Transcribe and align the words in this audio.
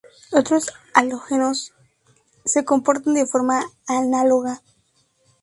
Otros 0.31 0.73
halógenos 0.95 1.73
se 2.43 2.65
comportan 2.65 3.13
de 3.13 3.27
forma 3.27 3.61
análoga. 3.85 4.63